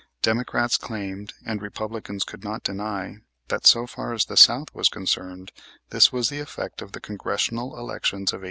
Democrats 0.23 0.79
claimed, 0.79 1.35
and 1.45 1.61
Republicans 1.61 2.23
could 2.23 2.43
not 2.43 2.63
deny, 2.63 3.17
that 3.49 3.67
so 3.67 3.85
far 3.85 4.13
as 4.15 4.25
the 4.25 4.35
South 4.35 4.73
was 4.73 4.89
concerned 4.89 5.51
this 5.91 6.11
was 6.11 6.29
the 6.29 6.39
effect 6.39 6.81
of 6.81 6.93
the 6.93 6.99
Congressional 6.99 7.77
elections 7.77 8.33
of 8.33 8.37
1874. 8.39 8.39